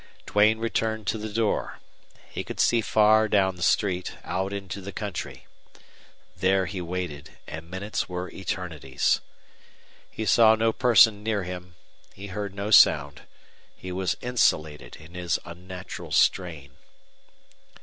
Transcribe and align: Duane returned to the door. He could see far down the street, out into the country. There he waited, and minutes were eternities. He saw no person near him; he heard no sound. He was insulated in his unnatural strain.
Duane 0.25 0.57
returned 0.57 1.05
to 1.05 1.19
the 1.19 1.31
door. 1.31 1.77
He 2.27 2.43
could 2.43 2.59
see 2.59 2.81
far 2.81 3.27
down 3.27 3.55
the 3.55 3.61
street, 3.61 4.15
out 4.23 4.51
into 4.51 4.81
the 4.81 4.91
country. 4.91 5.45
There 6.35 6.65
he 6.65 6.81
waited, 6.81 7.37
and 7.45 7.69
minutes 7.69 8.09
were 8.09 8.31
eternities. 8.31 9.21
He 10.09 10.25
saw 10.25 10.55
no 10.55 10.73
person 10.73 11.21
near 11.21 11.43
him; 11.43 11.75
he 12.15 12.29
heard 12.33 12.55
no 12.55 12.71
sound. 12.71 13.27
He 13.75 13.91
was 13.91 14.17
insulated 14.21 14.95
in 14.95 15.13
his 15.13 15.37
unnatural 15.45 16.11
strain. 16.11 16.77